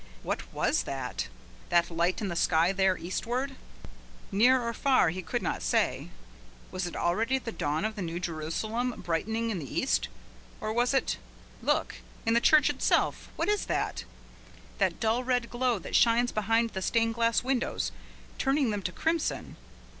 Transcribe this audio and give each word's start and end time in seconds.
What 0.23 0.51
was 0.51 0.85
that? 0.89 1.27
That 1.69 1.91
light 1.91 2.21
in 2.21 2.27
the 2.29 2.35
sky 2.35 2.71
there, 2.71 2.97
eastward? 2.97 3.55
near 4.31 4.59
or 4.59 4.73
far 4.73 5.09
he 5.09 5.21
could 5.21 5.43
not 5.43 5.61
say. 5.61 6.09
Was 6.71 6.87
it 6.87 6.95
already 6.95 7.37
the 7.37 7.51
dawn 7.51 7.85
of 7.85 7.95
the 7.95 8.01
New 8.01 8.19
Jerusalem 8.19 8.95
brightening 9.05 9.51
in 9.51 9.59
the 9.59 9.71
east, 9.71 10.07
or 10.59 10.73
was 10.73 10.95
it 10.95 11.17
look 11.61 11.97
in 12.25 12.33
the 12.33 12.41
church 12.41 12.67
itself, 12.67 13.29
what 13.35 13.47
is 13.47 13.65
that? 13.67 14.03
that 14.79 14.99
dull 14.99 15.23
red 15.23 15.51
glow 15.51 15.77
that 15.77 15.95
shines 15.95 16.31
behind 16.31 16.71
the 16.71 16.81
stained 16.81 17.13
glass 17.13 17.43
windows, 17.43 17.91
turning 18.39 18.71
them 18.71 18.81
to 18.81 18.91
crimson? 18.91 19.55